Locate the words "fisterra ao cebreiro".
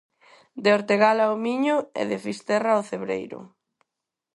2.25-3.39